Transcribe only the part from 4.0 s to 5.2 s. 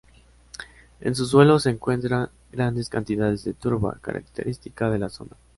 característica de la